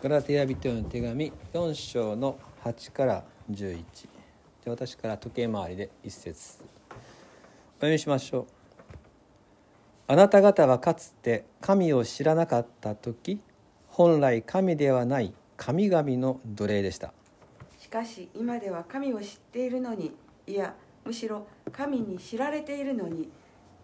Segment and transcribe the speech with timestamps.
[0.00, 3.82] ガラテヤ人への手紙4章の8から11
[4.64, 6.62] で私から時計回りで一節。
[6.88, 6.94] お
[7.80, 8.46] 読みしましょう。
[10.06, 13.40] あなた方はかつて神を知らなかった時
[13.88, 17.12] 本来神ではない神々の奴隷でした。
[17.76, 20.12] しかし今では神を知っているのに
[20.46, 23.28] いやむしろ神に知られているのに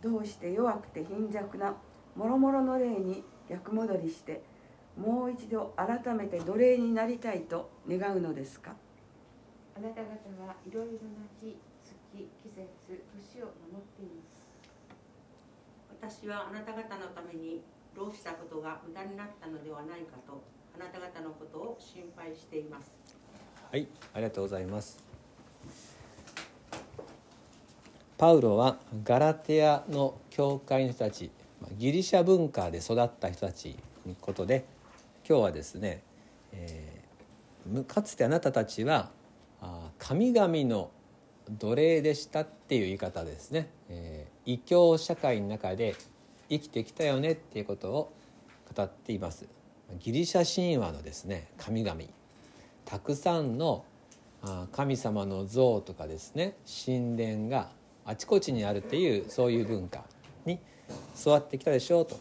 [0.00, 1.74] どうして弱くて貧弱な
[2.14, 4.53] 諸々の霊に逆戻りして
[4.96, 8.74] もう一度改めて奴隷になりたいと願うのですか？
[9.76, 10.08] あなた方
[10.46, 14.44] はいろいろな日、月、季節、年を守っています。
[16.22, 17.62] 私はあなた方のために
[17.96, 20.42] 労したことが無駄になったのではないかと
[20.76, 22.92] あなた方のことを心配しています。
[23.70, 25.02] はいありがとうございます。
[28.16, 31.32] パウロはガラテヤの教会の人たち
[31.76, 34.64] ギリシャ文化で育った人たちのことで
[35.26, 36.02] 今日はですね、
[36.52, 37.04] えー
[37.86, 39.10] かつてあなたたちは
[39.98, 40.90] 神々の
[41.50, 45.96] 奴隷でしたっていう言い方ですね、えー異教社会の中で
[46.50, 48.12] 生きてきたよねっていうことを
[48.76, 49.46] 語っています。
[50.00, 51.98] ギリシャ神話のですね神々。
[52.84, 53.86] たくさんの
[54.72, 57.70] 神様の像とかですね神殿が
[58.04, 60.04] あちこちにあるっていうそういう文化
[60.44, 60.60] に
[61.18, 62.20] 育ってきたでしょうと。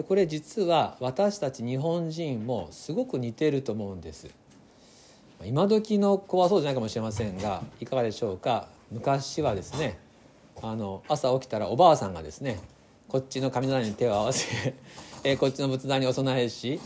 [0.00, 4.30] でこれ実は私たち日本人もすごく似てると思うんです。
[5.44, 8.68] 今時の子はそうじゃないかもしれませんがいかがでしょうか？
[8.90, 9.98] 昔はですね
[10.62, 12.60] あの朝起きたらおばあさんがですね
[13.08, 14.72] こっちの神棚に手を合わせ
[15.22, 16.80] えこっちの仏壇にお供えし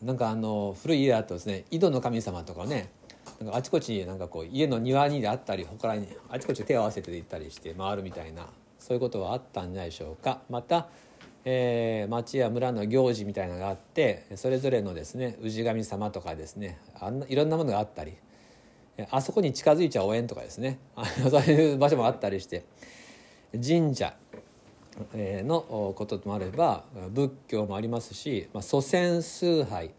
[0.00, 2.88] なんかあの古い家だとですね井戸の神様とかね
[3.40, 8.46] なんかあちこちなんかこう家の庭にであったり他にあちこち手を合わせて行ったりして回るみたいな
[8.78, 10.88] そういうことはあったんじゃないでしょうかまた、
[11.44, 18.14] えー町や村の行事みたいなのがあってそれぞれのですね氏神様とかですねあんないろんなものがあったり
[19.10, 20.78] あそこに近づいちゃおえんとかですね
[21.30, 22.64] そういう場所もあったりして
[23.52, 24.14] 神社
[25.12, 29.90] のこともあれば仏教もありますし、まあ、祖先崇拝。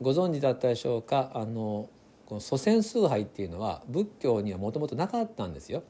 [0.00, 1.30] ご存知だったでしょうか？
[1.34, 1.88] あの
[2.26, 5.82] この祖先崇拝っていうのは仏教にはもともとなかったんですよ。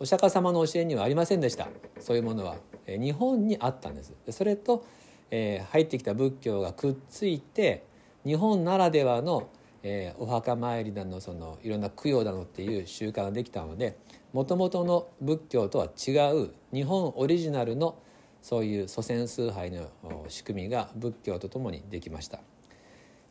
[0.00, 1.68] お釈迦様の教えにはありませんでした。
[2.00, 4.14] そういうものは、日本にあったんです。
[4.30, 4.84] それと、
[5.30, 7.84] えー入ってきた仏教がくっついて
[8.24, 9.48] 日本ならではの、
[9.82, 13.96] えーお墓参りだのそのいろんな供養だのっていう習慣ができたので
[14.32, 17.96] もともとの仏教とは違う日本オリジナルの
[18.42, 19.88] そういう祖先崇拝の
[20.28, 22.38] 仕組みが仏教とともにできました、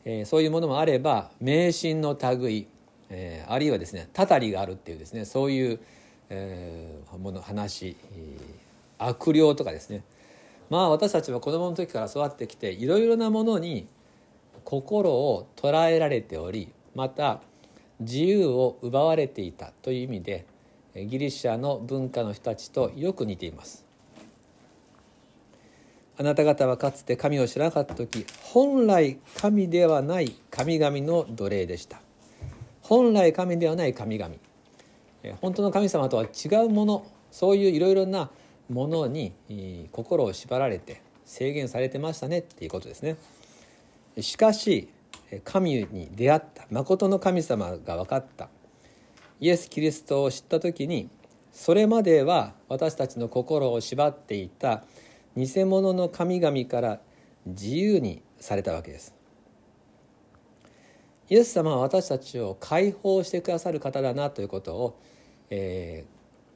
[0.03, 2.67] えーそういうものもあれば迷信の類、
[3.09, 5.79] えーあるいはですねたたりがあるっていうですねそういう、
[6.29, 8.64] えーもの話、えー
[8.97, 10.03] 悪霊とかですね。
[10.69, 13.87] まあ私たちは子供の時から育ってきていろいろなものに
[14.63, 17.41] 心を捉えられておりまた
[17.99, 20.45] 自由を奪われていたという意味で
[20.95, 23.85] ギリシャの文化の人たちとよく似ています。
[26.17, 32.01] あなた方はかつて神を知らなかった時本来神ではない神々の奴隷でした。
[32.81, 34.33] 本来神ではない神々。
[35.41, 38.29] 本当の神様とは違うものそういういろいろな
[38.69, 39.33] ものに
[39.91, 43.17] 心を縛られて制限されてましたねっていうことですね。
[44.21, 44.89] しかし
[45.43, 48.49] 神に出会った誠の神様が分かった。
[49.39, 51.09] イエス・キリストを知った時に
[51.51, 54.83] それまでは私たちの心を縛っていた
[55.35, 56.99] 偽物の神々から
[57.45, 59.13] 自由にされたわけです。
[61.29, 64.99] イエス様は私たちを解放してくださる方だなということを、
[65.49, 66.15] えー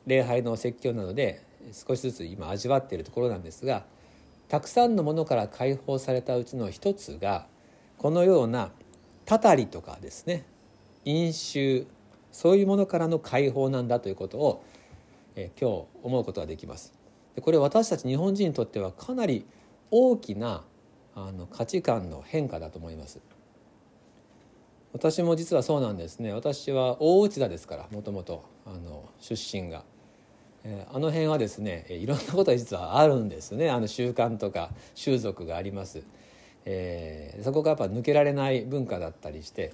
[0.10, 3.86] 礼拝の説教などで少しずつ今味わっているところなんですが
[4.48, 7.46] たくさんのものから解放されたうちの一つが
[7.98, 8.72] このような
[9.26, 10.46] たたりとかですね
[11.06, 11.86] 飲酒
[12.32, 14.64] そういうものからの解放なんだということを、
[15.36, 16.94] え今日思うことができます。
[17.36, 19.46] でこれ私たち日本人にとってはかなり
[19.92, 20.64] 大きな
[21.16, 23.20] あの価値観の変化だと思います。
[24.94, 29.84] 私も実はそうなんですね私は大内田ですからもともとあの出身が、
[30.92, 33.70] あの辺はですねいろんなことが実はあるんですね。
[33.72, 36.04] あの習慣とか習俗があります、
[36.66, 39.72] えーそこがやっぱ抜けられない文化だったりして、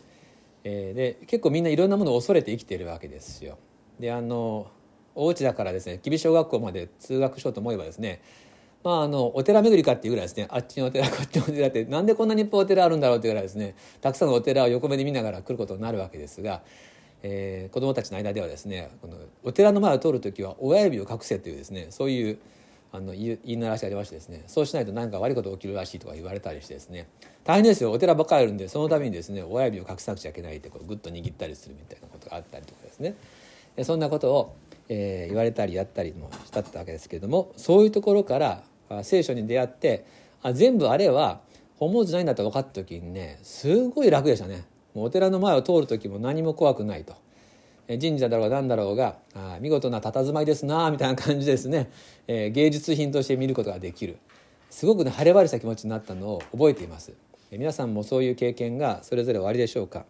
[0.63, 3.57] えーで結構みんないろんなものを恐れて生きているわけですよ。
[3.99, 4.67] であの
[5.15, 8.21] 大内田からですね吉備小学校まで通学しようと思えばですね
[8.85, 10.45] まあ、あのお寺巡りかっていうぐらいですね。
[10.51, 16.61] あっちのお寺こっちのお寺ってなんでこんなにいっぱいお寺あるんだろうっていうぐらいですねたくさんのお寺を横目で見ながら来ることになるわけですが、
[17.27, 22.37] えー子どもたちの間ではですねこのお寺の前を通る時は親指を隠せというですねそういう
[22.91, 27.09] あの言い言い鳴らしてありましてですねそうしないと何か悪いこと起きるらしいとか言われたりしてですね
[27.43, 27.91] 大変ですよ。
[27.91, 33.15] お寺ばっかりあるんでそのためにですね親指を隠さなくちゃいけないってこうグッと握ったりするみたいなことがあったりとかですね。
[33.83, 34.55] そんなことを、
[34.87, 38.63] えー言われたりやったりもしたってわけですけれどもそういうところから
[39.03, 40.05] 聖書に出会って
[40.43, 41.41] あ全部あれは
[41.77, 44.63] 本物じゃないんだと分かった時にねすごい楽でしたね。
[45.03, 47.15] お寺の前を通る時も何も怖くないと。
[47.87, 51.91] 神社だろうが何だろうがあ見事な佇まいですなみたいな感じですね、
[52.27, 54.17] えー芸術品として見ることができる。
[54.69, 57.13] すごくね晴れ晴れした気持ちになったのを覚えています。
[57.51, 60.05] 皆さんもそういう経験がそれぞれおありでしょうか。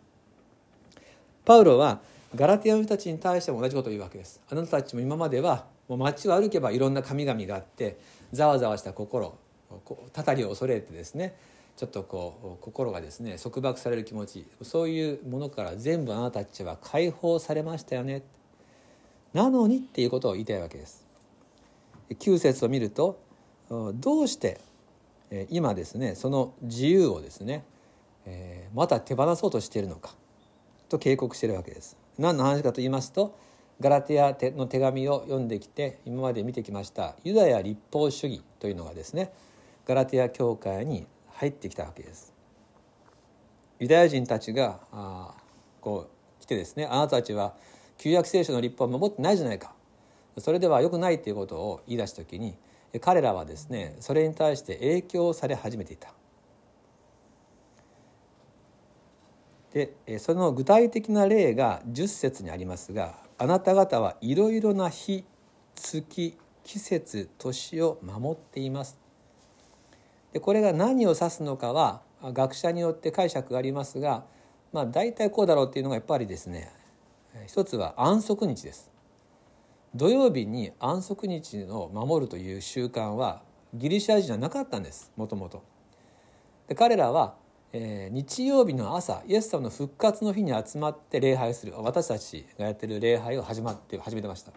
[1.43, 1.99] パウロは
[2.33, 4.41] ガラティアの人たちに対しても同じことを言うわけです。
[4.49, 7.97] あなたたちも今まではもう街を歩けばいろんな神々があって
[8.31, 9.37] ざわざわした心
[10.13, 11.35] たたりを恐れてですね
[11.77, 18.23] ちょっとこう心がですね束縛される気持ちそういうものから全部あなたたちは解放されましたよね。
[19.33, 21.05] なのにっていうことを言いたいわけです。
[22.09, 23.19] 9節を見ると
[23.95, 24.61] どうして
[25.49, 27.65] 今ですねその自由をですね
[28.73, 30.15] また手放そうとしているのか
[30.87, 31.97] と警告しているわけです。
[32.17, 33.35] 何の話かと言いますと
[33.81, 39.33] ガラテヤの手紙を読んできて今まで見てきましたユダヤ立法主義というのがですね
[39.85, 42.33] ガラテヤ教会に入ってきたわけです。
[43.79, 45.33] ユダヤ人たちがあ
[45.81, 46.09] こ
[46.39, 47.55] う来てですねあなたたちは
[47.97, 49.73] 旧約聖書の立法を守ってないじゃないか。
[50.37, 52.57] それでは良くないということを言い出した時に
[52.99, 56.13] 彼らはですねそれに対して影響され始めていた。
[59.73, 65.25] でその具体的な例が10節にありますがあなた方はいろいろな日
[65.75, 69.04] 月季節年を守っています。
[70.35, 74.25] でこれが何を指すのかは学者によって解釈がありますが
[74.73, 76.73] まあ大体こうだろうっていうのがやっぱりですね
[77.47, 78.91] 一つは安息日です
[79.95, 83.43] 土曜日に安息日を守るという習慣は
[83.73, 85.63] ギリシャ人じゃなかったんですもともと。
[86.67, 87.35] で彼らは、
[87.71, 94.51] えー日曜日の朝イエス様の復活の日に集まって礼拝する私たちがやってる礼拝を始まって始めてました。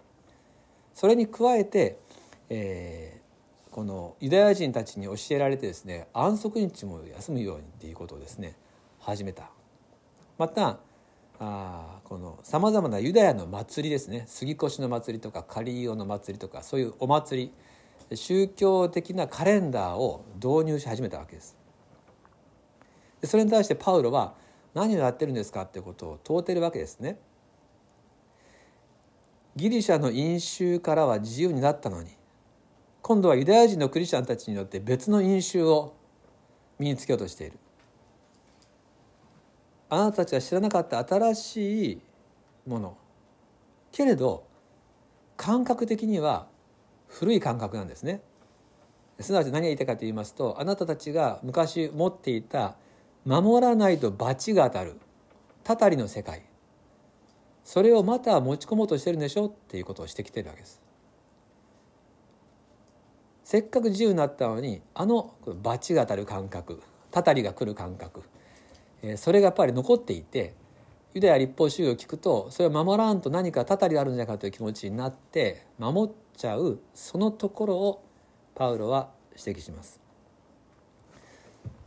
[0.93, 2.01] それに加えて、
[2.49, 3.18] えー
[3.71, 8.57] このユダヤ人たちに教えられてですね安息日も休むようにっていうことをですね
[8.99, 9.51] 始めた。
[10.39, 10.79] また
[11.41, 17.53] あこのさまざまなユダヤの祭りですね杉越の祭りとかカリオの祭りとかそういうお祭
[18.11, 21.57] り宗教的なカレンダーを導入し始めたわけです。
[23.25, 24.35] それに対してパウロは
[24.75, 27.19] 何をやってるんですかってことを問うてるわけですね。
[29.57, 32.11] ギリシャの飲酒からは自由になったのに
[33.09, 35.95] 今度はユダヤ人のクリスチャンたちによって別の飲酒を
[36.79, 37.59] 身につけようとしている。
[39.89, 42.01] あなたたちが知らなかった新しい
[42.67, 42.99] もの。
[43.93, 44.45] けれど
[45.39, 46.49] 感覚的には
[47.07, 48.21] 古い感覚なんですね。
[49.21, 52.77] すなわち何が言いたいかと言いますとあなたたちが昔持っていた
[53.25, 54.97] 守らないと罰が当たる。
[55.65, 56.43] たたりの世界。
[57.65, 59.47] それをまた持ち込もうとしてるんでしょ？
[59.47, 60.83] っていうことをしてきてるわけです。
[63.49, 68.23] せっかく自由になったのにあの罰が当たる感覚たたりが来る感覚
[69.03, 70.55] えそれがやっぱり残っていて
[71.15, 78.05] ユダヤ立法主義を聞くとそれを守らんと何かたたりがあるんじゃないかという気持ちになって守っちゃうそのところを
[78.55, 79.99] パウロは指摘します。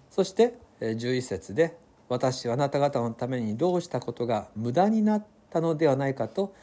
[0.10, 1.78] そして11節で
[2.10, 6.56] 「私はあなた方のためにどうしたことが無駄になったのではないかと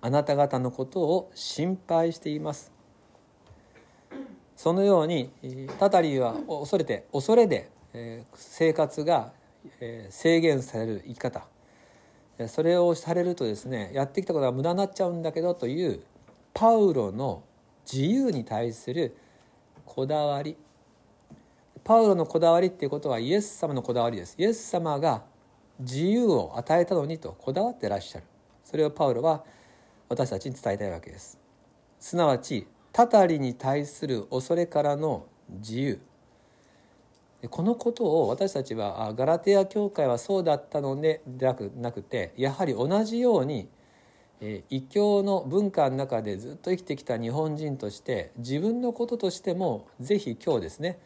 [0.00, 2.72] あなた方のことを心配しています」
[4.56, 9.32] そのようにえーたたりは恐れて恐れでえー生活が
[9.80, 11.46] えー制限される生き方。
[12.38, 16.00] えーそれをされるとですねやってきたことが無駄になっちゃうんだけどという
[16.54, 17.42] パウロの
[17.90, 19.16] 自由に対する
[19.84, 20.56] こだわり。
[21.84, 24.34] パウロのこだわりっていうことはイエス様のこだわりです。
[24.38, 25.22] イエス様が
[25.78, 28.24] 自由を与えたのにとこだわってらっしゃる。
[28.64, 29.44] それをパウロは
[30.08, 31.38] 私たちに伝えたいわけです。
[32.00, 36.00] すなわちたたりに対する恐れからの自由
[37.50, 43.68] このことを私たちはガラテヤ教会はそうだったのでなくなくてやはり同じように
[44.40, 50.98] え異教の文化の中でずっと生きてきた日本人として自分のこととしてもぜひ今日ですね、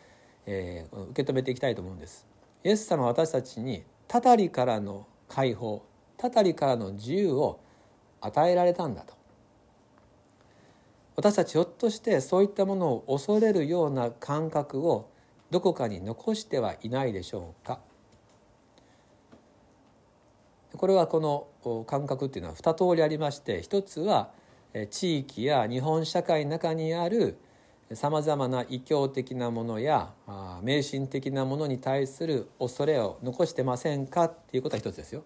[0.46, 2.24] えー受け止めていきたいと思うんです。
[2.62, 5.84] イエス様は私たちにたたりからの解放
[6.16, 7.58] たたりからの自由を
[8.20, 9.19] 与えられたんだと
[11.20, 15.10] 私たちひょっとしてそういったものを恐れるような感覚を
[15.50, 17.80] どこかに残してはいないでしょうか？
[20.74, 21.20] これはこ
[21.62, 24.30] の感覚っていうのは2通りありまして一つは
[24.72, 27.36] え地域や日本社会の中にある
[27.92, 30.14] さまざまな異教的なものや
[30.62, 35.24] 迷信的なものに対する恐れを残してませんかっていうことは一つですよ。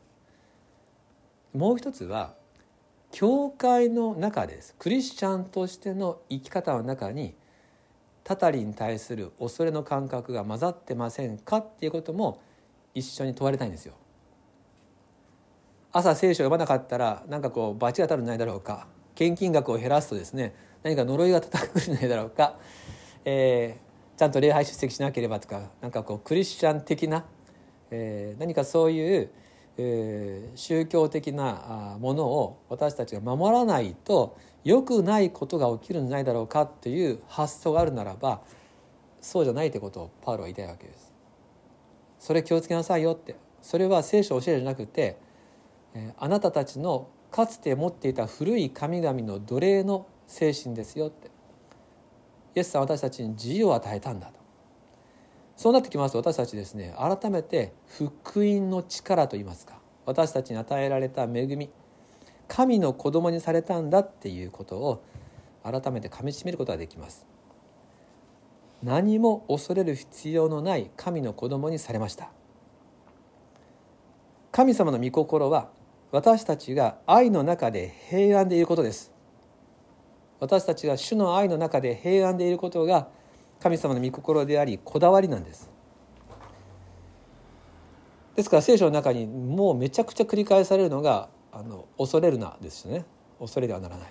[1.53, 2.35] もう一つは
[3.15, 4.75] 教会の中です。
[4.77, 7.37] クリスチャンとしての生き方の中に
[8.25, 12.43] たたりに対する恐れの感覚が混ざってませんかっていうことも
[12.93, 13.95] 一緒に問われたいんですよ。
[15.93, 18.89] 朝聖書を読まなかったら何かこう罰が当たるんじゃないだろうか。
[19.15, 20.53] 献金額を減らすとですね
[20.83, 22.59] 何か呪いが叩くんじゃないだろうか、
[23.25, 27.25] えー、ちゃんと礼拝出席しなければとか何かこうクリスチャン的な、
[27.93, 29.31] えー、何かそういう、
[29.77, 38.43] えー、宗教的なものを私たちが守らないと良くないことが起きるんじゃないだろうかという発想があるならば
[39.21, 41.13] そうじゃないってことをパウロは言いたいわけです。
[42.19, 43.37] それ気をつけなさいよって。
[43.63, 45.19] それは聖書を教えるじゃなくて
[45.95, 51.31] えあなたたちのかつて持っていた古い神々の奴隷の精神ですよって。
[52.55, 54.44] イエスさん私たちに自由を与えたんだと。
[55.57, 61.71] そうなってきますと私たちですね改めて福音の力といいますか私たちに与えられた恵み
[62.49, 65.03] 神の子供にされたんだっていうことを
[65.63, 67.27] 改めてかみしめることができます。
[68.83, 72.31] 何も恐れる必要のない神の子供にされました。
[74.53, 75.71] 神様の御心は
[76.13, 79.11] 私たちが愛の中で平安でいることです。
[80.39, 83.09] 私たちが主の愛の中で平安でいることが
[83.65, 85.71] 神様の御心でありこだわりなんです。
[88.37, 93.07] ですから聖書の中にもうめちゃくちゃ繰り返されるのがあの恐れるなですよね。
[93.41, 94.09] 恐れではならない。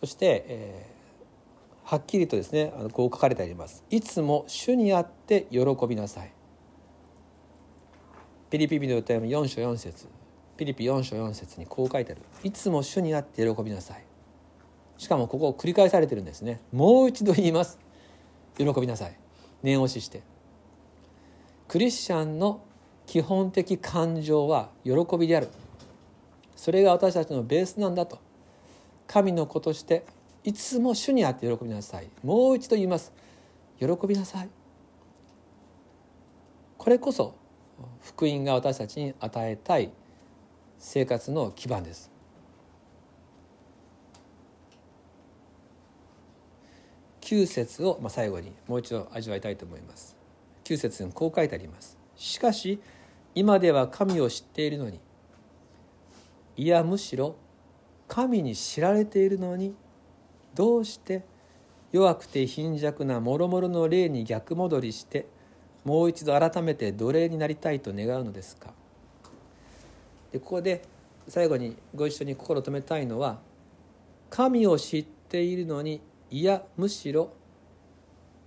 [0.00, 3.84] そして、えー、はっきりとですねあのこう書かれてあります。
[3.88, 6.30] いつも主にあって喜びなさい。
[8.50, 10.08] ピリピリの歌読み4章4節。
[10.58, 12.20] ピリピ4章4節にこう書いてある。
[12.42, 14.04] いつも主にあって喜びなさい。
[14.98, 16.60] しかもここ繰り返されてるんですね。
[16.70, 17.78] もう一度言います。
[18.64, 19.16] 喜びなさい。
[19.62, 20.22] 念押しして。
[21.66, 22.62] クリスチャンの
[23.06, 25.48] 基本的感情は喜びである。
[26.56, 28.18] それが私たちのベースなんだと。
[29.06, 30.04] 神の子として
[30.44, 32.08] いつも主にあって喜びなさい。
[32.22, 33.12] もう一度言います。
[33.78, 34.48] 喜びなさい。
[36.76, 37.34] これこそ
[38.02, 39.90] 福音が私たちに与えたい
[40.78, 42.09] 生活の基盤です。
[47.30, 50.16] 9節を、ま、最後にもう一度味わいたいと思います。
[50.64, 51.96] 9節にこう書いてあります。
[52.16, 52.80] しかし
[53.36, 54.98] 今では神を知っているのに
[56.56, 57.36] いやむしろ
[58.08, 59.76] 神に知られているのに
[60.56, 61.24] どうして
[61.92, 65.26] 弱くて貧弱な諸々の霊に逆戻りして
[65.84, 68.74] もう一度改めて奴隷になりたいと願うのですか。
[70.32, 70.82] でここで
[71.28, 73.38] 最後にご一緒に心を止めたいのは
[74.30, 77.32] 神を知っているのにいやむしろ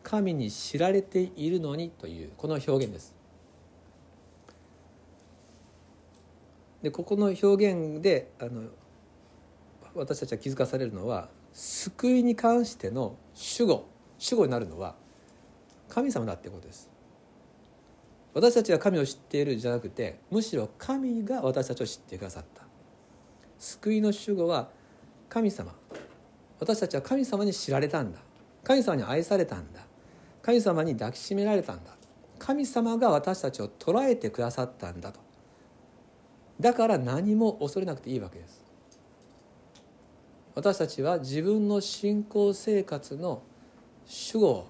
[0.04, 3.14] 神に知られているのにというこの表現です。
[6.82, 8.70] でここの表現であの
[9.96, 13.86] 私たちは気づかされるのは救いに関しての主語
[14.18, 14.96] 主語になるのは
[15.88, 16.90] 神様だってことです。
[18.34, 22.64] 私たちが神を知っているじゃなくてむしろ神が私たちを知ってくださった。
[23.60, 24.70] 救いの主語は
[25.30, 25.74] 神様。
[26.60, 28.20] 私たちは神様に知られたんだ。
[28.64, 29.82] 神様に愛されたんだ。
[30.42, 31.92] 神様に抱きしめられたんだ。
[32.40, 35.20] 神様が私たちを捉えてくださったんだと。
[36.60, 38.64] だから何も恐れなくていいわけです。
[40.56, 43.42] 私たちは自分の信仰生活の
[44.06, 44.70] 主語を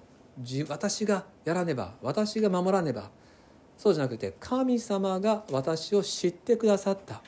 [0.68, 3.10] 私がやらねば私が守らねば。
[3.76, 7.22] そうじゃなくて神様が私を知ってくださった。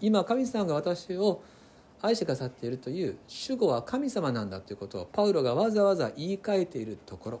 [0.00, 1.42] 今神様が私を
[2.00, 7.40] 愛してくださっているという主語は神様なんだということをパウロがわざわざ言い換えているところ。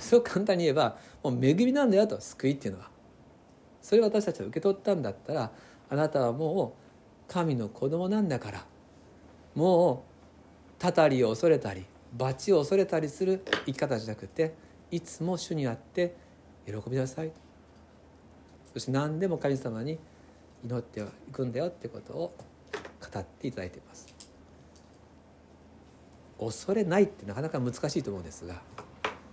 [0.00, 2.90] すごく簡単に言えばもう恵みなんだよと救いっていうのは。
[3.80, 5.50] それを私たちは受け取ったんだったら
[5.88, 6.74] あなたはも
[7.28, 8.64] う神の子供なんだから。
[9.54, 9.98] もう
[10.78, 11.84] たたりを恐れたり
[12.16, 14.54] 罰を恐れたりする生き方じゃなくて
[14.90, 16.14] いつも主にあって
[16.66, 17.32] 喜びなさい。
[18.72, 19.98] そして何でも神様に
[20.62, 22.34] 祈っていくんだよってことを
[23.12, 24.06] 語っていただいています。
[26.38, 28.62] 恐れないってなかなか難しいと思うんですが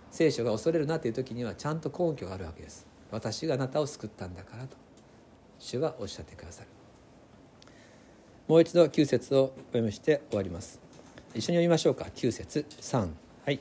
[0.09, 2.87] 聖書が恐れるなっていう時にはちゃんと根拠があるわけです。
[3.11, 4.75] 私があなたを救ったんだからと
[5.59, 6.69] 主はおっしゃってくださる。
[8.47, 10.79] もう一度9節をお読みして終わります。
[11.33, 12.05] 一緒に読みましょうか。
[12.13, 13.09] 9節3
[13.45, 13.59] はい。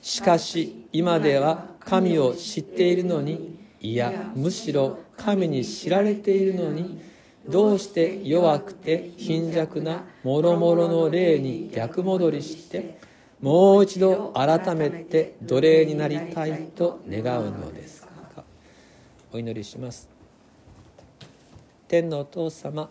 [0.00, 7.00] しかし今では神を知っているのにいやむしろ神に知られているのに
[7.48, 12.98] どうして弱くて貧弱な諸々の霊に逆戻りして
[13.40, 18.44] もう一度改めて奴隷になりたいと願うのですか？
[19.32, 20.08] お祈りします。
[21.88, 22.90] 天のお父様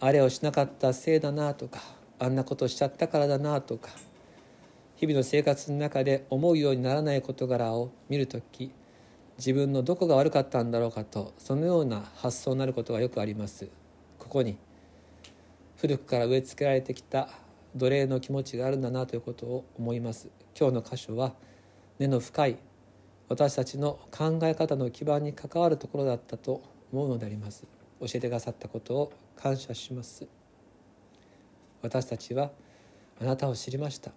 [0.00, 1.80] あれをしなかったせいだなとか
[2.18, 3.90] あんなことしちゃったからだなとか
[4.96, 8.70] 日々の生活の中で思うようにならない事柄を見る時
[9.38, 13.68] 自分のどこが悪かったんだろうかとそのような発想になることがよくあります。
[14.18, 14.56] ここに
[15.76, 17.28] 古くから植え付けられてきた
[17.74, 20.28] 奴隷の気持ちがあるんだなということを思います。
[20.58, 21.34] 今日の箇所は
[21.98, 22.58] 根の深い
[23.28, 26.62] 私たちの考え方の基盤に関わるところだったと
[26.92, 27.64] 思うのであります。
[28.00, 30.26] 教えてくださったことを感謝します。
[31.82, 32.50] 私たちは
[33.20, 34.12] あなたを知りました。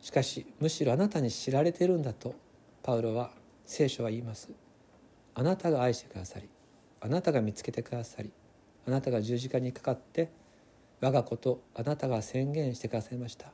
[0.00, 2.34] しかしむしろあなたに知られているんだと
[2.82, 3.30] パウロは
[3.68, 4.50] 聖書は言います。
[5.34, 6.48] あなたが愛してくださり
[7.02, 8.32] あなたが見つけてくださり
[8.86, 10.30] あなたが十字架にかかって
[11.02, 13.52] 我が子とあなたが宣言してくださいました。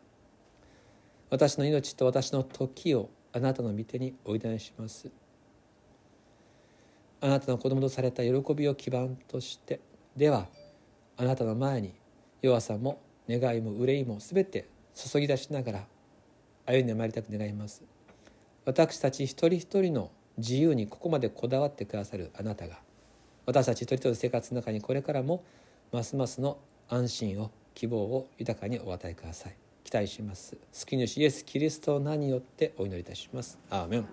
[1.31, 5.11] 私の命と私の時をあなたの御手においでにします。
[7.21, 9.81] あなたの子供とされた喜びを基盤として
[10.17, 10.47] では
[11.17, 11.93] あなたの前に
[12.41, 15.87] 弱さも願いも憂いも全て注ぎ出しながら
[16.67, 17.83] 歩んでまいりたく願います。
[18.65, 22.79] 私たち一人一人の自由にここまでこだわってくださるあなたが
[23.47, 25.45] 私たち一人一人の生活の中にこれからも
[25.93, 29.57] ますますの安心を希望を豊かにお与えください。
[29.85, 30.57] 期待します。
[30.73, 33.59] 救い主イエス・キリストの名によってお祈りいたします。
[33.71, 34.07] アーメン。